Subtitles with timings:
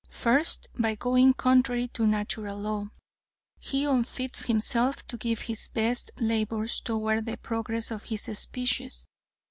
[0.09, 2.89] First, by going contrary to Natural Law,
[3.59, 9.05] he unfits himself to give his best labors toward the progress of his species.